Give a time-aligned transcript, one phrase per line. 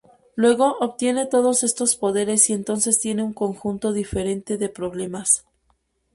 [0.35, 5.45] Luego obtienes todos estos poderes y entonces tienes un conjunto diferente de problemas.